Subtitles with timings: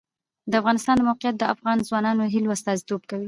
[0.51, 3.19] د افغانستان د موقعیت د افغان ځوانانو د هیلو استازیتوب کوي.